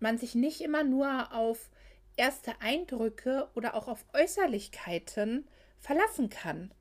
[0.00, 1.70] man sich nicht immer nur auf
[2.16, 5.46] erste Eindrücke oder auch auf Äußerlichkeiten
[5.78, 6.72] verlassen kann.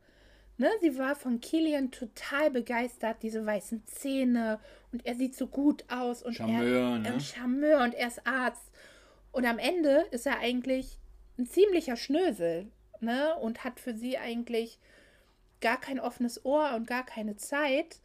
[0.59, 4.59] Ne, sie war von Killian total begeistert, diese weißen Zähne
[4.91, 7.19] und er sieht so gut aus und Charmeur, er, ne?
[7.19, 8.71] Charmeur und er ist Arzt.
[9.31, 10.97] Und am Ende ist er eigentlich
[11.37, 13.35] ein ziemlicher Schnösel, ne?
[13.35, 14.79] Und hat für sie eigentlich
[15.61, 17.99] gar kein offenes Ohr und gar keine Zeit.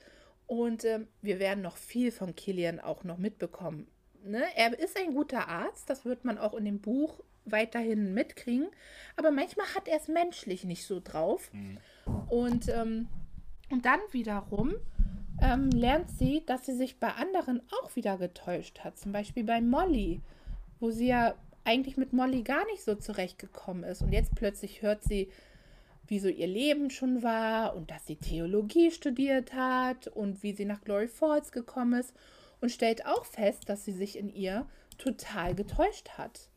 [0.47, 3.87] Und ähm, wir werden noch viel von Killian auch noch mitbekommen.
[4.25, 4.43] Ne?
[4.57, 8.69] Er ist ein guter Arzt, das wird man auch in dem Buch weiterhin mitkriegen.
[9.17, 11.51] Aber manchmal hat er es menschlich nicht so drauf.
[11.53, 11.79] Mhm.
[12.29, 13.09] Und, ähm,
[13.71, 14.75] und dann wiederum
[15.41, 18.99] ähm, lernt sie, dass sie sich bei anderen auch wieder getäuscht hat.
[18.99, 20.21] Zum Beispiel bei Molly,
[20.79, 21.35] wo sie ja
[21.65, 24.03] eigentlich mit Molly gar nicht so zurechtgekommen ist.
[24.03, 25.31] Und jetzt plötzlich hört sie,
[26.13, 30.67] wie so ihr Leben schon war und dass sie Theologie studiert hat und wie sie
[30.67, 32.13] nach Glory Falls gekommen ist
[32.61, 34.67] und stellt auch fest, dass sie sich in ihr
[34.99, 36.51] total getäuscht hat.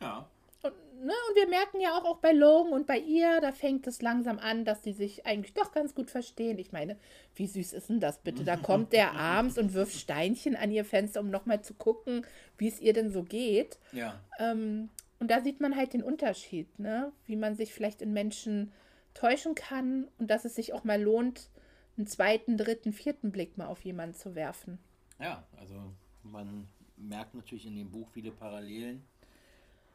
[0.00, 0.26] Ja.
[0.62, 3.86] Und, ne, und wir merken ja auch, auch bei Logan und bei ihr, da fängt
[3.86, 6.58] es langsam an, dass die sich eigentlich doch ganz gut verstehen.
[6.58, 6.96] Ich meine,
[7.34, 8.44] wie süß ist denn das bitte?
[8.44, 12.68] Da kommt der abends und wirft Steinchen an ihr Fenster, um nochmal zu gucken, wie
[12.68, 13.78] es ihr denn so geht.
[13.92, 14.18] Ja.
[14.38, 14.88] Ähm,
[15.20, 17.12] und da sieht man halt den Unterschied, ne?
[17.26, 18.72] wie man sich vielleicht in Menschen
[19.14, 21.50] täuschen kann und dass es sich auch mal lohnt,
[21.96, 24.78] einen zweiten, dritten, vierten Blick mal auf jemanden zu werfen.
[25.20, 29.04] Ja, also man merkt natürlich in dem Buch viele Parallelen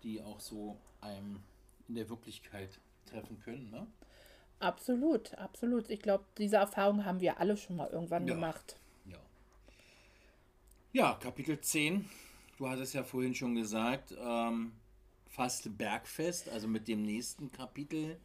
[0.06, 1.40] die auch so einem
[1.90, 3.70] in der Wirklichkeit treffen können.
[3.72, 3.86] Ne?
[4.60, 5.90] Absolut, absolut.
[5.90, 8.34] Ich glaube, diese Erfahrung haben wir alle schon mal irgendwann ja.
[8.34, 8.78] gemacht.
[9.06, 9.18] Ja.
[10.94, 12.08] Ja, Kapitel 10.
[12.58, 14.72] Du hattest ja vorhin schon gesagt, ähm,
[15.36, 16.50] fast Bergfest.
[16.50, 18.18] Also mit dem nächsten Kapitel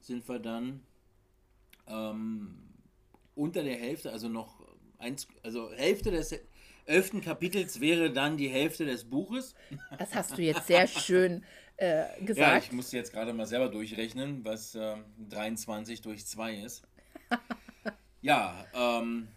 [0.00, 0.82] sind wir dann
[1.86, 2.58] ähm,
[3.34, 4.60] unter der Hälfte, also noch
[4.98, 6.38] eins, also Hälfte des
[6.84, 9.54] elften Kapitels wäre dann die Hälfte des Buches.
[9.98, 11.44] Das hast du jetzt sehr schön
[11.76, 12.38] äh, gesagt.
[12.38, 14.96] Ja, ich musste jetzt gerade mal selber durchrechnen, was äh,
[15.28, 16.82] 23 durch 2 ist.
[18.22, 19.28] ja, ähm.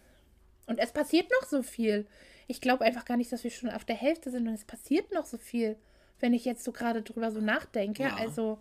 [0.65, 2.07] Und es passiert noch so viel.
[2.47, 5.11] Ich glaube einfach gar nicht, dass wir schon auf der Hälfte sind und es passiert
[5.13, 5.77] noch so viel,
[6.21, 8.03] wenn ich jetzt so gerade drüber so nachdenke.
[8.03, 8.15] Ja.
[8.15, 8.59] Also.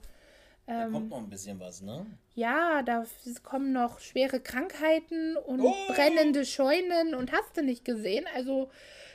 [0.66, 2.06] Da kommt ähm, noch ein bisschen was, ne?
[2.34, 3.04] Ja, da
[3.42, 5.74] kommen noch schwere Krankheiten und oh!
[5.88, 8.24] brennende Scheunen und hast du nicht gesehen.
[8.36, 8.70] Also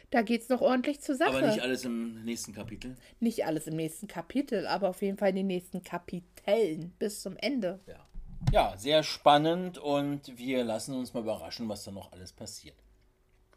[0.09, 1.37] da geht es noch ordentlich zur Sache.
[1.37, 2.95] Aber nicht alles im nächsten Kapitel?
[3.19, 7.37] Nicht alles im nächsten Kapitel, aber auf jeden Fall in den nächsten Kapiteln bis zum
[7.37, 7.79] Ende.
[7.87, 8.05] Ja.
[8.51, 12.75] Ja, sehr spannend und wir lassen uns mal überraschen, was da noch alles passiert.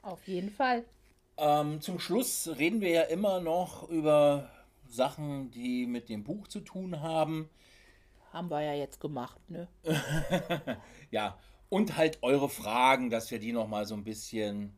[0.02, 0.84] Auf jeden Fall.
[1.36, 4.50] Ähm, zum Schluss reden wir ja immer noch über
[4.88, 7.50] Sachen, die mit dem Buch zu tun haben
[8.32, 9.68] haben wir ja jetzt gemacht, ne?
[11.10, 14.76] ja, und halt eure Fragen, dass wir die nochmal so ein bisschen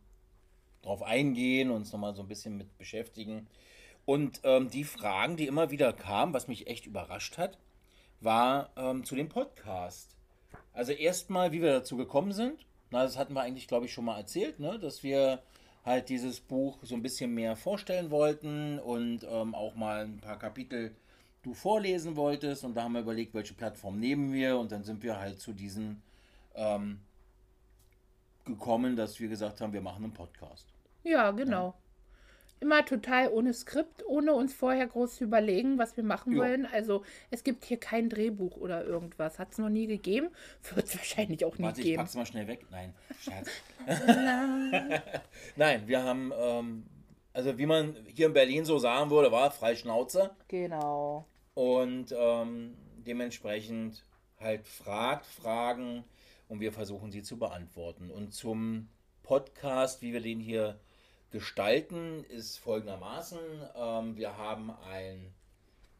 [0.82, 3.48] drauf eingehen, uns nochmal so ein bisschen mit beschäftigen.
[4.06, 7.58] Und ähm, die Fragen, die immer wieder kamen, was mich echt überrascht hat,
[8.20, 10.16] war ähm, zu dem Podcast.
[10.72, 12.66] Also erstmal, wie wir dazu gekommen sind.
[12.90, 14.78] Na, das hatten wir eigentlich, glaube ich, schon mal erzählt, ne?
[14.78, 15.42] dass wir
[15.84, 20.38] halt dieses Buch so ein bisschen mehr vorstellen wollten und ähm, auch mal ein paar
[20.38, 20.94] Kapitel
[21.42, 25.02] du vorlesen wolltest und da haben wir überlegt, welche Plattform nehmen wir und dann sind
[25.02, 26.02] wir halt zu diesen
[26.54, 27.00] ähm,
[28.44, 30.66] gekommen, dass wir gesagt haben, wir machen einen Podcast.
[31.02, 31.68] Ja, genau.
[31.68, 31.74] Ja.
[32.60, 36.40] Immer total ohne Skript, ohne uns vorher groß zu überlegen, was wir machen jo.
[36.40, 36.66] wollen.
[36.66, 39.38] Also es gibt hier kein Drehbuch oder irgendwas.
[39.38, 40.28] Hat es noch nie gegeben.
[40.74, 41.92] Wird es wahrscheinlich auch nie Warte, geben.
[41.92, 42.66] Ich pack's mal schnell weg.
[42.70, 43.48] Nein, Scherz.
[45.56, 46.86] Nein, wir haben, ähm,
[47.32, 50.30] also wie man hier in Berlin so sagen würde, war Freischnauze.
[50.48, 52.74] Genau und ähm,
[53.06, 54.04] dementsprechend
[54.38, 56.04] halt fragt Fragen
[56.48, 58.10] und wir versuchen sie zu beantworten.
[58.10, 58.88] Und zum
[59.22, 60.80] Podcast, wie wir den hier
[61.30, 63.38] gestalten, ist folgendermaßen,
[63.76, 65.32] ähm, wir haben ein,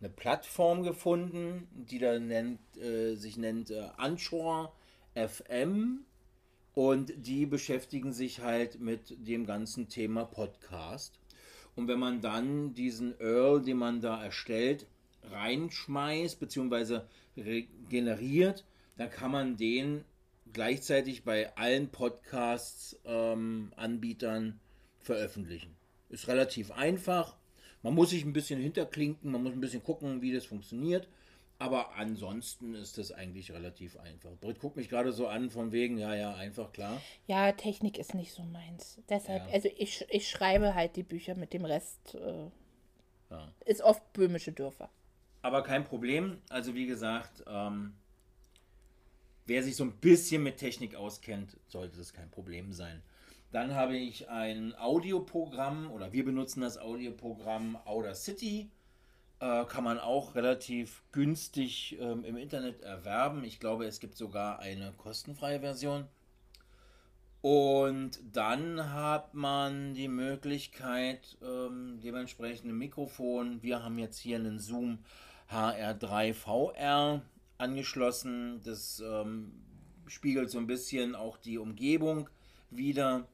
[0.00, 4.72] eine Plattform gefunden, die da nennt, äh, sich nennt äh, Anchor
[5.14, 6.04] FM
[6.74, 11.18] und die beschäftigen sich halt mit dem ganzen Thema Podcast.
[11.76, 14.86] Und wenn man dann diesen Earl, den man da erstellt,
[15.30, 17.00] reinschmeißt bzw.
[17.88, 18.64] generiert,
[18.96, 20.04] dann kann man den
[20.52, 24.60] gleichzeitig bei allen Podcasts-Anbietern ähm,
[25.00, 25.76] veröffentlichen.
[26.08, 27.36] Ist relativ einfach.
[27.82, 31.08] Man muss sich ein bisschen hinterklinken, man muss ein bisschen gucken, wie das funktioniert.
[31.58, 34.30] Aber ansonsten ist das eigentlich relativ einfach.
[34.40, 37.00] Britt guckt mich gerade so an, von wegen, ja, ja, einfach, klar.
[37.26, 38.98] Ja, Technik ist nicht so meins.
[39.10, 39.52] Deshalb, ja.
[39.52, 42.14] also ich, ich schreibe halt die Bücher mit dem Rest.
[42.14, 42.50] Äh,
[43.30, 43.52] ja.
[43.66, 44.88] Ist oft böhmische Dörfer.
[45.42, 46.38] Aber kein Problem.
[46.48, 47.92] Also wie gesagt, ähm,
[49.44, 53.02] wer sich so ein bisschen mit Technik auskennt, sollte das kein Problem sein.
[53.52, 58.70] Dann habe ich ein Audioprogramm oder wir benutzen das Audioprogramm Audacity.
[59.40, 63.42] Äh, kann man auch relativ günstig ähm, im Internet erwerben.
[63.42, 66.06] Ich glaube, es gibt sogar eine kostenfreie Version.
[67.42, 73.62] Und dann hat man die Möglichkeit, ähm, dementsprechend ein Mikrofon.
[73.62, 74.98] Wir haben jetzt hier einen Zoom
[75.50, 77.22] HR3 VR
[77.56, 78.60] angeschlossen.
[78.62, 79.52] Das ähm,
[80.06, 82.28] spiegelt so ein bisschen auch die Umgebung
[82.68, 83.26] wieder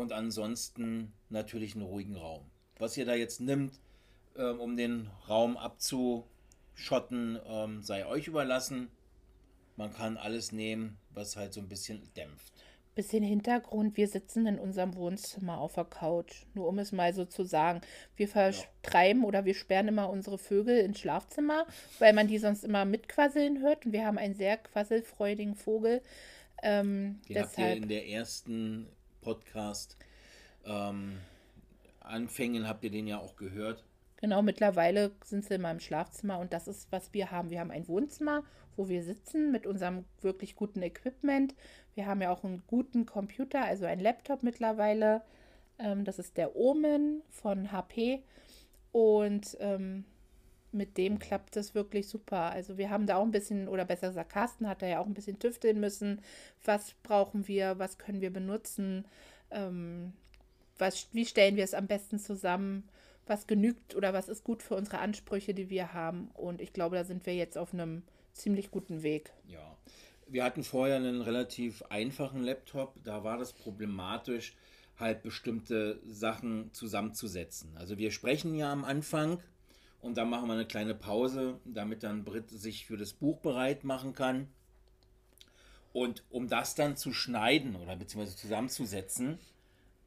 [0.00, 2.50] und ansonsten natürlich einen ruhigen Raum.
[2.78, 3.78] Was ihr da jetzt nimmt,
[4.36, 8.88] ähm, um den Raum abzuschotten, ähm, sei euch überlassen.
[9.76, 12.52] Man kann alles nehmen, was halt so ein bisschen dämpft.
[12.94, 16.44] Bisschen Hintergrund, wir sitzen in unserem Wohnzimmer auf der Couch.
[16.54, 17.80] Nur um es mal so zu sagen.
[18.16, 19.28] Wir vertreiben ja.
[19.28, 21.66] oder wir sperren immer unsere Vögel ins Schlafzimmer,
[21.98, 23.86] weil man die sonst immer mitquasseln hört.
[23.86, 26.02] Und wir haben einen sehr quasselfreudigen Vogel.
[26.62, 27.56] Ähm, Den deshalb...
[27.56, 28.88] habt ihr in der ersten
[29.20, 29.96] Podcast
[30.64, 31.18] ähm,
[32.00, 33.84] Anfängen habt ihr den ja auch gehört.
[34.16, 37.50] Genau, mittlerweile sind sie in meinem Schlafzimmer und das ist, was wir haben.
[37.50, 38.44] Wir haben ein Wohnzimmer,
[38.76, 41.54] wo wir sitzen mit unserem wirklich guten Equipment.
[41.94, 45.22] Wir haben ja auch einen guten Computer, also ein Laptop mittlerweile.
[45.78, 48.22] Ähm, das ist der Omen von HP
[48.92, 50.04] und ähm,
[50.72, 52.50] mit dem klappt es wirklich super.
[52.50, 55.06] Also wir haben da auch ein bisschen, oder besser gesagt, Carsten hat da ja auch
[55.06, 56.20] ein bisschen tüfteln müssen.
[56.64, 59.04] Was brauchen wir, was können wir benutzen,
[59.50, 60.12] ähm,
[60.78, 62.88] was, wie stellen wir es am besten zusammen,
[63.26, 66.30] was genügt oder was ist gut für unsere Ansprüche, die wir haben.
[66.34, 68.02] Und ich glaube, da sind wir jetzt auf einem
[68.32, 69.32] ziemlich guten Weg.
[69.46, 69.76] Ja,
[70.26, 74.54] wir hatten vorher einen relativ einfachen Laptop, da war das problematisch,
[74.96, 77.76] halt bestimmte Sachen zusammenzusetzen.
[77.76, 79.42] Also wir sprechen ja am Anfang
[80.02, 83.84] und dann machen wir eine kleine Pause, damit dann Brit sich für das Buch bereit
[83.84, 84.48] machen kann.
[85.92, 89.38] Und um das dann zu schneiden oder beziehungsweise zusammenzusetzen,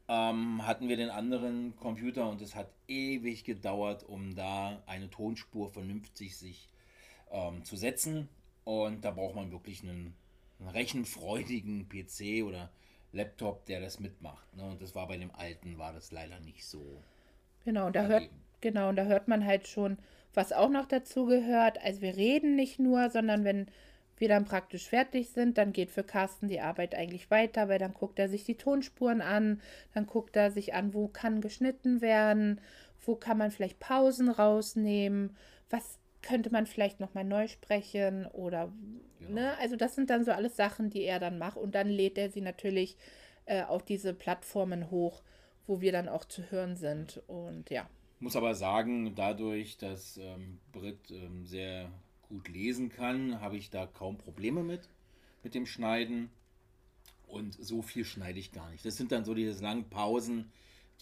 [0.07, 5.69] ähm, hatten wir den anderen Computer und es hat ewig gedauert, um da eine Tonspur
[5.69, 6.69] vernünftig sich
[7.31, 8.29] ähm, zu setzen.
[8.63, 10.15] Und da braucht man wirklich einen,
[10.59, 12.71] einen rechenfreudigen PC oder
[13.11, 14.55] Laptop, der das mitmacht.
[14.55, 14.63] Ne?
[14.63, 17.01] Und das war bei dem alten, war das leider nicht so.
[17.65, 18.29] Genau, da hört,
[18.63, 19.99] genau, und da hört man halt schon,
[20.33, 21.77] was auch noch dazu gehört.
[21.83, 23.67] Also wir reden nicht nur, sondern wenn
[24.17, 27.93] wir dann praktisch fertig sind, dann geht für Carsten die Arbeit eigentlich weiter, weil dann
[27.93, 29.61] guckt er sich die Tonspuren an,
[29.93, 32.61] dann guckt er sich an, wo kann geschnitten werden,
[33.05, 35.35] wo kann man vielleicht Pausen rausnehmen,
[35.69, 38.71] was könnte man vielleicht nochmal neu sprechen oder,
[39.19, 39.41] genau.
[39.41, 42.17] ne, also das sind dann so alles Sachen, die er dann macht und dann lädt
[42.17, 42.95] er sie natürlich
[43.45, 45.21] äh, auf diese Plattformen hoch,
[45.67, 47.89] wo wir dann auch zu hören sind und ja.
[48.23, 51.91] Muss aber sagen, dadurch, dass ähm, Brit ähm, sehr
[52.29, 54.87] gut lesen kann, habe ich da kaum Probleme mit,
[55.43, 56.29] mit dem Schneiden.
[57.27, 58.85] Und so viel schneide ich gar nicht.
[58.85, 60.49] Das sind dann so diese langen Pausen,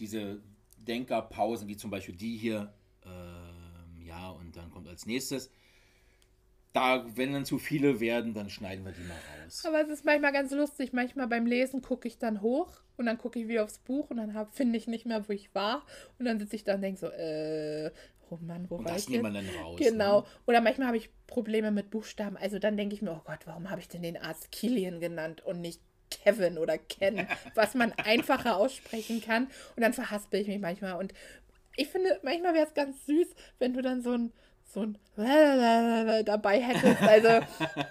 [0.00, 0.42] diese
[0.78, 2.74] Denkerpausen, wie zum Beispiel die hier.
[3.04, 5.48] Äh, ja, und dann kommt als nächstes.
[6.72, 9.64] Da, wenn dann zu viele werden, dann schneiden wir die mal raus.
[9.66, 10.92] Aber es ist manchmal ganz lustig.
[10.92, 14.16] Manchmal beim Lesen gucke ich dann hoch und dann gucke ich wieder aufs Buch und
[14.16, 15.84] dann finde ich nicht mehr, wo ich war.
[16.18, 17.90] Und dann sitze ich da und denke so, äh,
[18.30, 19.78] oh Mann, wo und war das ich nimmt man dann raus.
[19.78, 20.20] Genau.
[20.20, 20.26] Ne?
[20.46, 22.36] Oder manchmal habe ich Probleme mit Buchstaben.
[22.36, 25.44] Also dann denke ich mir, oh Gott, warum habe ich denn den Arzt Killian genannt
[25.44, 25.80] und nicht
[26.10, 29.48] Kevin oder Ken, was man einfacher aussprechen kann.
[29.76, 30.98] Und dann verhaspel ich mich manchmal.
[30.98, 31.12] Und
[31.76, 34.32] ich finde, manchmal wäre es ganz süß, wenn du dann so ein
[34.72, 34.98] so ein
[36.24, 37.02] dabei hättest.
[37.02, 37.46] Also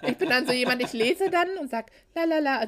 [0.06, 2.66] ich bin dann so jemand, ich lese dann und sag la la la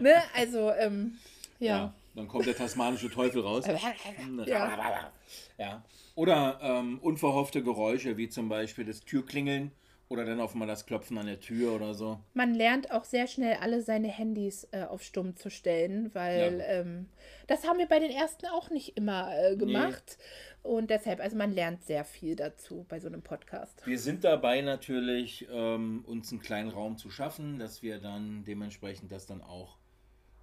[0.00, 0.22] ne?
[0.34, 1.16] Also ähm,
[1.60, 1.76] ja.
[1.76, 1.94] ja.
[2.14, 3.64] Dann kommt der tasmanische Teufel raus.
[4.46, 5.10] ja.
[5.58, 5.82] ja.
[6.14, 9.72] Oder ähm, unverhoffte Geräusche, wie zum Beispiel das Türklingeln
[10.08, 12.20] oder dann auf mal das Klopfen an der Tür oder so.
[12.34, 16.80] Man lernt auch sehr schnell, alle seine Handys äh, auf Stumm zu stellen, weil ja.
[16.80, 17.08] ähm,
[17.46, 20.18] das haben wir bei den ersten auch nicht immer äh, gemacht.
[20.18, 20.70] Nee.
[20.70, 23.86] Und deshalb, also man lernt sehr viel dazu bei so einem Podcast.
[23.86, 29.12] Wir sind dabei natürlich, ähm, uns einen kleinen Raum zu schaffen, dass wir dann dementsprechend
[29.12, 29.76] das dann auch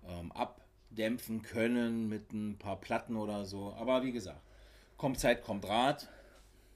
[0.07, 3.73] ähm, abdämpfen können mit ein paar Platten oder so.
[3.73, 4.41] Aber wie gesagt,
[4.97, 6.07] kommt Zeit, kommt Rat.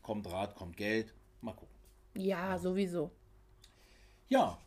[0.02, 1.14] Kommt Rat, kommt Geld.
[1.42, 1.75] Mal gucken.
[2.16, 3.12] Ja, sowieso.
[4.28, 4.58] Ja,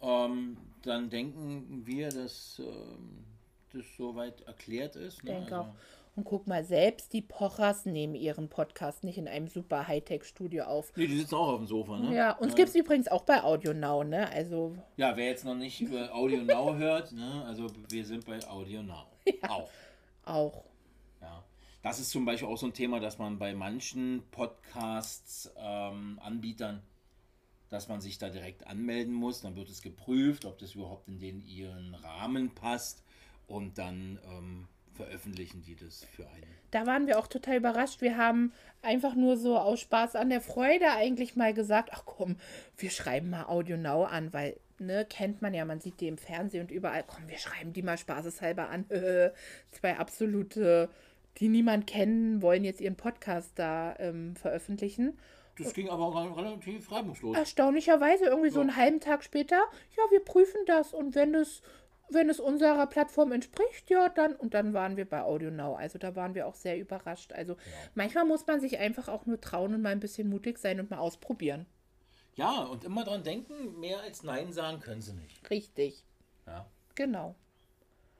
[0.00, 3.24] ähm, dann denken wir, dass ähm,
[3.72, 5.22] das soweit erklärt ist.
[5.24, 5.32] Ne?
[5.32, 5.74] Denke also, auch.
[6.16, 10.90] Und guck mal, selbst die Pochers nehmen ihren Podcast nicht in einem super Hightech-Studio auf.
[10.96, 12.14] Nee, die sitzen auch auf dem Sofa, ne?
[12.14, 12.56] Ja, uns ja.
[12.56, 14.26] gibt es übrigens auch bei Audio Now, ne?
[14.32, 14.74] Also.
[14.96, 17.44] Ja, wer jetzt noch nicht über Audio Now hört, ne?
[17.46, 19.06] Also wir sind bei Audio Now.
[19.42, 19.70] Ja, auch.
[20.24, 20.64] Auch.
[21.86, 26.82] Das ist zum Beispiel auch so ein Thema, dass man bei manchen Podcasts-Anbietern, ähm,
[27.68, 29.42] dass man sich da direkt anmelden muss.
[29.42, 33.04] Dann wird es geprüft, ob das überhaupt in den ihren Rahmen passt.
[33.46, 36.56] Und dann ähm, veröffentlichen die das für einen.
[36.72, 38.00] Da waren wir auch total überrascht.
[38.00, 42.34] Wir haben einfach nur so aus Spaß an der Freude eigentlich mal gesagt, ach komm,
[42.76, 46.18] wir schreiben mal Audio Now an, weil, ne, kennt man ja, man sieht die im
[46.18, 48.86] Fernsehen und überall, komm, wir schreiben die mal spaßeshalber an.
[49.70, 50.90] Zwei absolute
[51.38, 55.18] die niemand kennen, wollen jetzt ihren Podcast da ähm, veröffentlichen.
[55.58, 57.36] das ging aber re- relativ reibungslos.
[57.36, 58.62] Erstaunlicherweise irgendwie so Ja.
[58.68, 59.56] einen halben Tag später,
[59.96, 61.62] ja, wir prüfen das und wenn es,
[62.08, 65.76] wenn es unserer Plattform entspricht, ja, dann und dann waren wir bei AudioNow.
[65.76, 67.32] Also da waren wir auch sehr überrascht.
[67.32, 67.56] Also
[67.94, 70.90] manchmal muss man sich einfach auch nur trauen und mal ein bisschen mutig sein und
[70.90, 71.66] mal ausprobieren.
[72.36, 75.48] Ja, und immer dran denken, mehr als Nein sagen können sie nicht.
[75.50, 76.04] Richtig.
[76.46, 76.66] Ja.
[76.94, 77.34] Genau.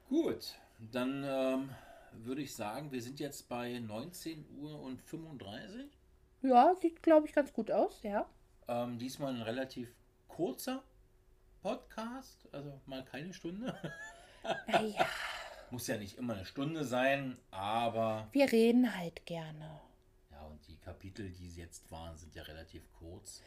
[0.09, 0.55] Gut,
[0.93, 1.69] dann ähm,
[2.25, 5.87] würde ich sagen, wir sind jetzt bei 19 Uhr und 35.
[6.43, 8.27] Ja, sieht, glaube ich, ganz gut aus, ja.
[8.69, 9.93] Ähm, diesmal ein relativ
[10.29, 10.83] kurzer
[11.63, 13.75] Podcast, also mal keine Stunde.
[14.69, 15.05] Naja,
[15.73, 19.81] Muss ja nicht immer eine Stunde sein, aber wir reden halt gerne.
[20.31, 23.43] ja, und die Kapitel, die jetzt waren, sind ja relativ kurz.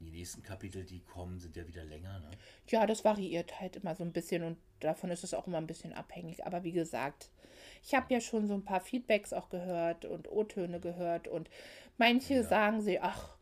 [0.00, 2.18] Die nächsten Kapitel, die kommen, sind ja wieder länger.
[2.20, 2.30] Ne?
[2.68, 5.66] Ja, das variiert halt immer so ein bisschen und davon ist es auch immer ein
[5.66, 6.46] bisschen abhängig.
[6.46, 7.28] Aber wie gesagt,
[7.82, 11.50] ich habe ja schon so ein paar Feedbacks auch gehört und O-Töne gehört und
[11.98, 13.36] manche sagen sie, ach,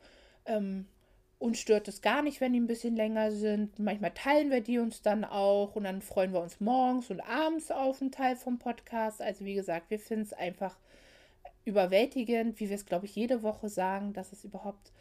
[0.46, 0.86] ähm,
[1.38, 3.78] uns stört es gar nicht, wenn die ein bisschen länger sind.
[3.78, 7.70] Manchmal teilen wir die uns dann auch und dann freuen wir uns morgens und abends
[7.70, 9.20] auf einen Teil vom Podcast.
[9.20, 10.76] Also wie gesagt, wir finden es einfach
[11.64, 14.92] überwältigend, wie wir es, glaube ich, jede Woche sagen, dass es überhaupt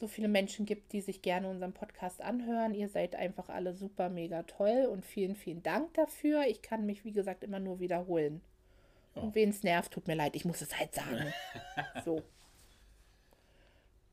[0.00, 2.74] so viele Menschen gibt, die sich gerne unseren Podcast anhören.
[2.74, 6.46] Ihr seid einfach alle super, mega toll und vielen, vielen Dank dafür.
[6.48, 8.40] Ich kann mich, wie gesagt, immer nur wiederholen.
[9.14, 11.32] Und wen es nervt, tut mir leid, ich muss es halt sagen.
[12.04, 12.22] so.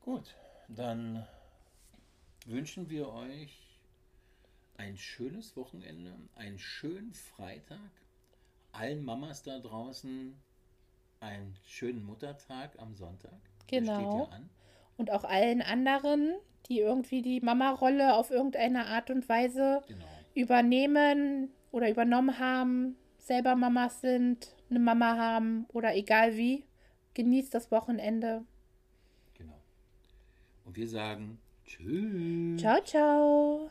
[0.00, 0.34] Gut,
[0.68, 1.26] dann
[2.46, 3.58] wünschen wir euch
[4.76, 7.78] ein schönes Wochenende, einen schönen Freitag,
[8.72, 10.34] allen Mamas da draußen
[11.20, 13.38] einen schönen Muttertag am Sonntag.
[13.68, 14.28] Genau.
[14.96, 16.34] Und auch allen anderen,
[16.68, 20.04] die irgendwie die Mama-Rolle auf irgendeine Art und Weise Genau.
[20.34, 26.64] übernehmen oder übernommen haben, selber Mamas sind, eine Mama haben oder egal wie,
[27.14, 28.44] genießt das Wochenende.
[29.34, 29.60] Genau.
[30.64, 32.60] Und wir sagen Tschüss.
[32.60, 33.70] Ciao, ciao.